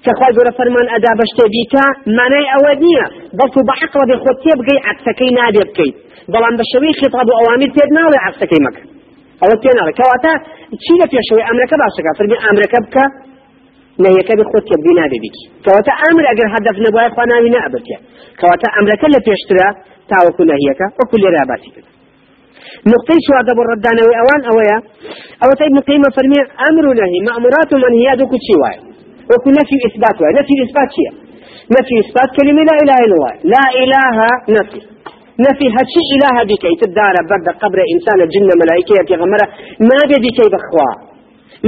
[0.05, 1.85] كخوای گەورە فەرمان ئەدا بەشتێ بیکە
[2.17, 3.05] مانای ئەوە نییە
[3.37, 5.95] بەڵکو بە عقڵ بێ خۆ تێ بگەی عکسەکەی نابێ بکەیت
[6.33, 8.83] بەڵام بە شەوەی خێتاب و ئەوامیر تێت ناڵێ عکسەکەی مەکە
[9.41, 10.33] ئەوە پێ ناڵێ کەواتە
[10.83, 13.05] چی لە پێشەوەی ئەمرەکە باشەکە فەرمی ئەمرەکە بکە
[14.03, 17.97] نهیەکە بە خۆت تێبگەی نابێ بیت کەواتە ئەمر ئەگەر هەدەف نەبووە خوا ناوی نەبرتێ
[18.39, 19.67] کەواتە ئەمرەکە لە پێشترە
[20.09, 21.92] تاوەکو نهیەکە وەکو لێرە باسی کرد
[22.93, 24.77] نقطة شواذ أبو الردانوي أوان أويا.
[25.43, 28.77] أو تيب قيمة فرمي أمر نهي مأمورات ومنهيات شيء واي.
[29.29, 30.31] وكل نفي إثبات واي.
[30.39, 31.11] نفي إثبات شيء
[31.75, 33.33] نفي إثبات كلمة لا إله إلا الله.
[33.55, 34.15] لا إله
[34.57, 34.79] نفي.
[35.45, 39.47] نفي هاتشي إله بك تدار برد قبر إنسان الجن ملائكة في غمرة
[39.89, 40.89] ما بيدك بخوا.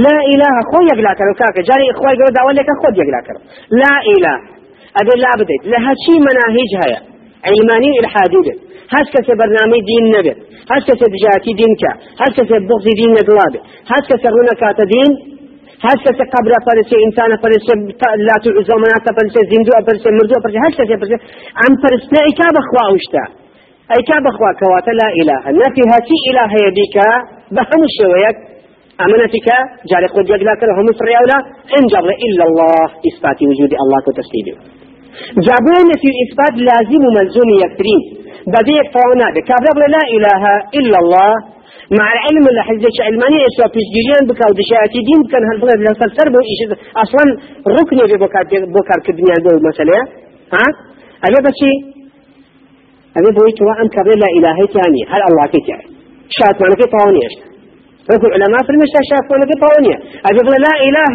[0.06, 1.32] لا إله خو يقلا كرو.
[1.40, 3.40] كاك جاري إخوة يقولوا دعوة لك خود يقلا كرو.
[3.82, 4.36] لا إله.
[5.00, 7.00] أبي لا بديت لها شي مناهج هيا.
[7.46, 7.90] علماني
[8.86, 10.32] الحاديد هاش كسي برنامج دين نبي
[10.70, 11.82] هاش كسي دجاتي دينك
[12.20, 15.10] هاش كسي بغضي دين نقلابي هاش كسي رونكات دين
[15.86, 17.74] هاش كسي قبر فرسي إنسان فرسي
[18.28, 21.16] لا تعزو مناتا فرسي زندو فرسي مردو فرسي هاش كسي فرسي
[21.62, 23.24] عم فرسنا إكاب أخوة وشتا
[23.92, 26.96] أي كاب أخوة كواتا لا إله نفي هاتي إله يديك
[27.56, 28.36] بهم الشويك
[29.04, 29.48] أمنتك
[29.90, 31.38] جاري قد يقلاك لهم الرياولة
[31.76, 34.56] إن جبر إلا الله إثبات وجود الله وتسليمه
[35.46, 38.00] جابوين في الإثبات لازم وملزوم يكترين.
[38.54, 40.42] بديك فونا بكابر لا إله
[40.78, 41.30] إلا الله.
[41.98, 46.60] مع العلم اللي حزيش علمانية إسوا بيجيريان بكا ودشاياتي دين كان هالبلد لسر سربو إيش
[47.04, 47.24] أصلا
[47.76, 48.44] ركن بكار
[48.76, 49.98] بكار كدنيا دول مسألة.
[50.54, 50.66] ها؟
[51.26, 51.72] أبي بشي
[53.18, 55.80] أبي بويت وأن كبر لا إله ثاني هل الله كتير
[56.36, 57.46] شات معنى كي طواني أشتر
[58.10, 59.96] وكل علماء في المشتى شافوا لك طوانية
[60.30, 61.14] أجل لا إله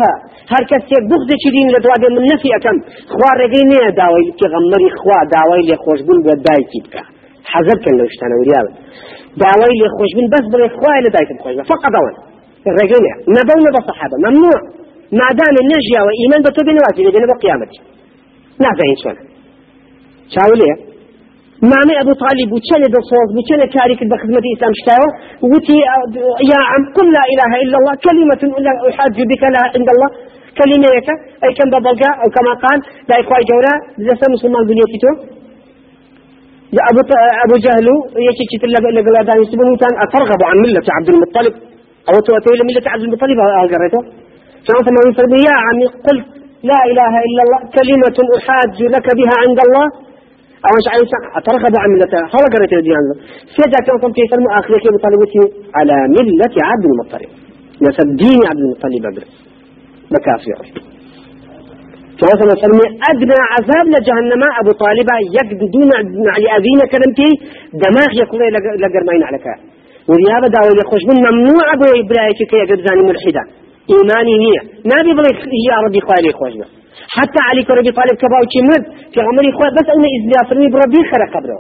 [0.53, 2.77] هر كس بغض چدين لدواد من نفي أكم
[3.13, 7.03] خوار رقيني داوي كغمري خوا داوي لخوش بول بداي كيبكا
[7.51, 8.67] حذر كان لو اشتانا وريال
[9.43, 12.15] داوي لخوش بول بس بلي خوا لداي كبخوش فقط أول
[12.69, 14.59] الرقيني نبونا بصحابة ممنوع.
[15.19, 17.79] ما دام النجية وإيمان بتو بنواتي لدينا بقيامتي
[18.63, 19.21] نازعين شونا
[20.35, 20.75] شاوليه
[21.69, 25.09] معنى أبو طالب وشان بصوت وشان كاريك بخدمة إسلام شتاوه
[25.51, 25.77] وتي
[26.51, 30.09] يا عم قل لا إله إلا الله كلمة لا أحاج بك لها عند الله
[30.59, 32.77] كلمة يكا أي كم ببلغا أو كما قال
[33.09, 33.73] لا إخوة جورا
[34.07, 35.11] لسا مسلمان بنيتي
[36.77, 37.01] يا أبو
[37.45, 37.87] أبو جهل
[38.27, 41.53] يكي إلا قال داني سبحانه وتعالى أترغب عن ملة عبد المطلب.
[42.09, 43.37] أو توتي ملة عبد المطلب
[43.73, 44.01] قريته.
[44.65, 46.27] شلون ثم يقول يا عمي قلت
[46.69, 49.85] لا إله إلا الله كلمة أحاج لك بها عند الله.
[50.77, 51.89] مش عايز أترغب عن
[52.79, 53.05] الديان
[53.55, 55.43] سيدا كان كم في فيلم آخر كي مطالبتي؟
[55.77, 57.31] على ملة عبد المطلب.
[57.85, 59.33] نسب دين عبد المطلب أدرس.
[60.11, 60.59] بكافر
[62.19, 62.79] فوصل وسلم
[63.11, 64.43] أدنى عذاب لجهنم.
[64.61, 65.89] أبو طالب يقددون
[66.33, 67.29] على أذين كلمتي.
[67.83, 68.41] دماغ يقول
[68.83, 69.55] لقرمين على كا
[70.09, 73.43] ولهذا داول يخرج من ممنوع أبو إبراهيم كي يقدر زاني ملحدا
[73.93, 74.61] إيماني نية.
[74.91, 75.31] نبي بغي
[75.69, 76.80] يا ربي خوالي خوش بس.
[77.17, 78.83] حتى علي كربي طالب كباو مد
[79.13, 81.59] في عمري خواه بس أنا إذا فرمي بربي خرق قبره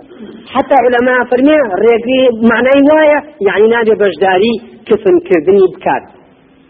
[0.55, 4.53] حتى علماء فرمي ريقي معنى وايا يعني نادي بجداري
[4.87, 6.03] كفن كردني بكاد.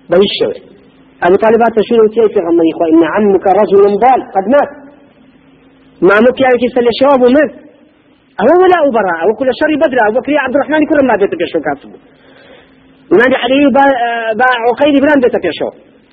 [0.09, 0.57] بوش شوي.
[1.25, 4.71] أبو طالبات شنو تي في عمري خواه إن عمك رجل ضال قد مات.
[6.07, 7.51] ما مكي يعني كيف سلي شواب ومات
[8.45, 11.97] هو ولا أبراء وكل شر بدرة وبكري عبد الرحمن كل ما بيتك شو كاتبه.
[13.11, 13.83] ونادي علي با,
[14.39, 15.69] با عقيل بلان بيتك شو.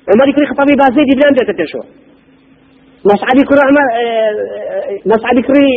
[0.09, 1.81] عمر كري خطابي بازيدي بلان بيتك شو.
[3.05, 3.85] مصعبي كري عمر
[5.11, 5.67] مصعبي كري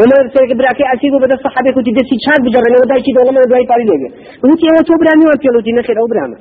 [0.00, 3.64] عمر سيك براكي أسيد وبدا الصحابة كنت دسي شاد بجرني وداي كده والله ما داي
[3.70, 4.10] طاري ليه
[4.42, 6.38] قلت يا تو برامي وانت لو دينا خير أو برامي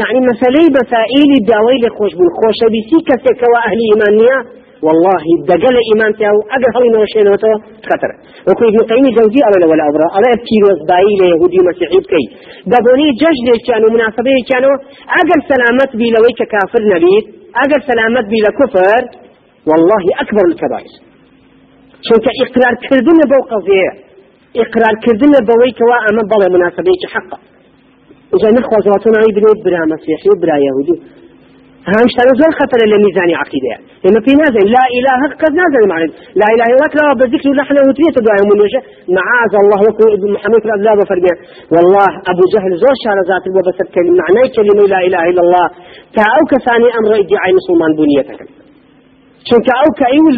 [0.00, 4.36] يعني مسألة مسائل الدواوي لخوش بالخوش بيسي كسك وأهل إيمانية
[4.86, 7.52] والله دقل إيمان تاو أجر هلي نوشين وتو
[7.88, 8.10] خطر.
[8.48, 12.24] وكل ابن قيم جوزي على ولا أبرا على أبكي وزباي ليهودي مسيحي بكي
[12.72, 14.74] دقوني ججل كانوا مناسبة كانوا
[15.20, 17.26] أجر سلامت بي لويك كافر نبيت
[17.62, 19.02] أجر سلامت بي لكفر
[19.68, 20.94] والله أكبر الكبائر.
[22.10, 23.90] ئقرار کردنە بەو قەزەیە
[24.60, 27.38] ئقرار کردنە بەوەی کەوا ئەمە بەڵێ مناسبەیەکی حەقە
[28.34, 30.56] إذا نخوازەوەتونەوەی بنێت برا مەسیحی و برا
[31.92, 35.20] هامشتان زۆر خطر لە میزانی عقیدەیە لما في نازل لا إله
[35.60, 36.06] نازل معنى
[36.40, 38.80] لا إله إلا الله بذكر لحنا وتريت دعاء من وجه
[39.18, 41.32] معاذ الله وكو محمد بن الله بفرمي
[41.74, 45.66] والله أبو جهل زور شار ذات وبسط كلمة معنى كلمة لا إله إلا الله.
[46.14, 48.40] تا أو كثاني أمر ادعاء مسلمان بنيتك.
[49.78, 50.36] ئەو کە ئەیول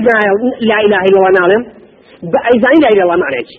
[0.70, 1.62] لا إله إلا الله ناڵێم
[2.32, 3.58] بەئیزانی لا إله إلا الله معنەیەکی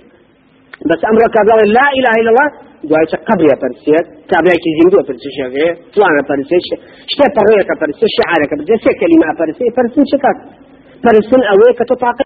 [0.89, 0.99] بس
[1.35, 2.66] کابراڵێ لا إله إلا الله.
[2.89, 6.57] دوایچە قبرێ پەرسێت کابراایکی زیندوە پرسی شێغێ فلانە پەرسێ
[7.11, 10.37] شتە پەڕەیەکە پەرسێ شعارەکە بجێ سێ کەلیمە پەرسێ پەرسن چکات
[11.03, 12.23] پەرسن ئەوەیە کە تۆ تاقە